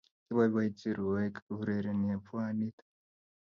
[0.25, 2.77] kiboibochi rwoik koureren pwanit.